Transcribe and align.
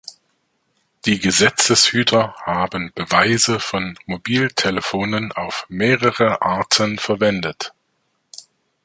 Die 1.05 1.19
Gesetzeshüter 1.19 2.33
haben 2.43 2.91
Beweise 2.95 3.59
von 3.59 3.99
Mobiltelefonen 4.07 5.31
auf 5.31 5.67
mehrere 5.69 6.41
Arten 6.41 6.97
verwendet. 6.97 7.71